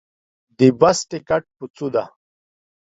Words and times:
د 0.57 0.59
بس 0.79 0.97
ټکټ 1.11 1.43
په 1.57 1.65
څو 1.75 1.85
ده 1.93 2.03